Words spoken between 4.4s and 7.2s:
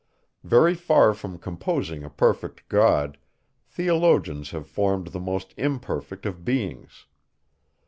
have formed the most imperfect of beings.